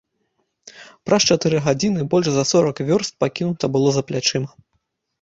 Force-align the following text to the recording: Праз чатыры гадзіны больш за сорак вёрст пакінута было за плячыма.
Праз 1.09 1.21
чатыры 1.35 1.57
гадзіны 1.69 2.01
больш 2.15 2.27
за 2.39 2.43
сорак 2.55 2.77
вёрст 2.91 3.13
пакінута 3.23 3.73
было 3.79 3.89
за 4.03 4.09
плячыма. 4.13 4.49